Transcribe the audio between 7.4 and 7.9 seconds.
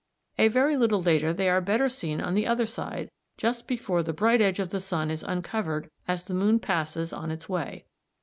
way.